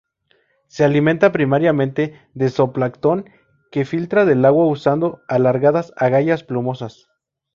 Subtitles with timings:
[0.65, 3.25] Se alimenta primariamente de zooplancton
[3.71, 7.07] que filtra del agua usando alargadas agallas plumosas.